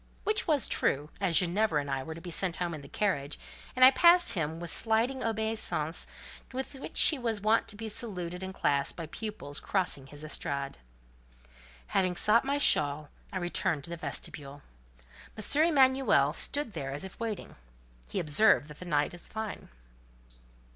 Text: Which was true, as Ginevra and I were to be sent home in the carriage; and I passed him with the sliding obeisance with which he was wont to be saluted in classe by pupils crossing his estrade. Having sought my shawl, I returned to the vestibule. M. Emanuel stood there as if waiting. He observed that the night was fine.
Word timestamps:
Which 0.23 0.47
was 0.47 0.67
true, 0.67 1.11
as 1.19 1.37
Ginevra 1.37 1.79
and 1.79 1.91
I 1.91 2.01
were 2.01 2.15
to 2.15 2.21
be 2.21 2.31
sent 2.31 2.55
home 2.55 2.73
in 2.73 2.81
the 2.81 2.87
carriage; 2.87 3.37
and 3.75 3.85
I 3.85 3.91
passed 3.91 4.33
him 4.33 4.59
with 4.59 4.71
the 4.71 4.77
sliding 4.77 5.23
obeisance 5.23 6.07
with 6.51 6.73
which 6.73 6.99
he 6.99 7.19
was 7.19 7.39
wont 7.39 7.67
to 7.67 7.75
be 7.75 7.87
saluted 7.87 8.41
in 8.41 8.51
classe 8.51 8.91
by 8.91 9.05
pupils 9.05 9.59
crossing 9.59 10.07
his 10.07 10.23
estrade. 10.23 10.79
Having 11.85 12.15
sought 12.15 12.43
my 12.45 12.57
shawl, 12.57 13.09
I 13.31 13.37
returned 13.37 13.83
to 13.83 13.89
the 13.91 13.95
vestibule. 13.95 14.63
M. 15.37 15.63
Emanuel 15.65 16.33
stood 16.33 16.73
there 16.73 16.91
as 16.91 17.03
if 17.03 17.19
waiting. 17.19 17.55
He 18.09 18.19
observed 18.19 18.69
that 18.69 18.79
the 18.79 18.85
night 18.85 19.11
was 19.11 19.29
fine. 19.29 19.69